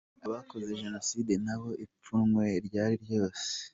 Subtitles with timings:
[0.25, 3.45] Abakoze Jenoside na bo ipfunwe ryari ryose.